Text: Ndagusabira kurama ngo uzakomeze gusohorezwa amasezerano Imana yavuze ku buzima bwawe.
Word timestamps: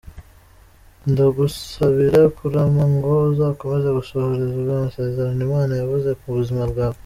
Ndagusabira 1.11 2.21
kurama 2.37 2.83
ngo 2.93 3.11
uzakomeze 3.31 3.89
gusohorezwa 3.97 4.71
amasezerano 4.77 5.39
Imana 5.47 5.73
yavuze 5.81 6.09
ku 6.19 6.25
buzima 6.37 6.63
bwawe. 6.71 6.97